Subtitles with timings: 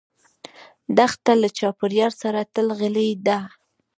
[0.97, 3.39] دښته له چاپېریال سره تل غلي ده.